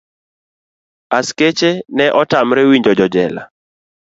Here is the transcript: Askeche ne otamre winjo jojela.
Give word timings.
Askeche 1.17 1.69
ne 1.95 2.05
otamre 2.21 2.61
winjo 2.69 2.91
jojela. 2.99 3.43